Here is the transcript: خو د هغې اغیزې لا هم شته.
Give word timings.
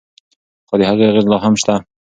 خو 0.67 0.75
د 0.79 0.81
هغې 0.89 1.03
اغیزې 1.09 1.29
لا 1.31 1.37
هم 1.43 1.53
شته. 1.61 1.75